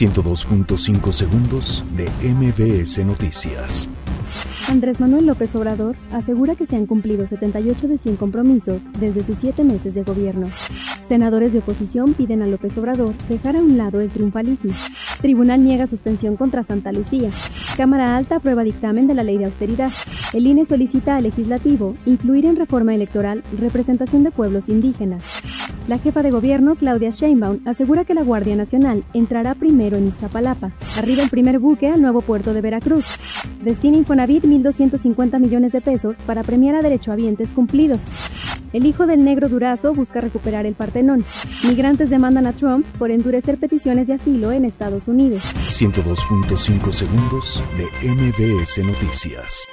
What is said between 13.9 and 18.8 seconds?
el triunfalismo. Tribunal niega suspensión contra Santa Lucía. Cámara Alta aprueba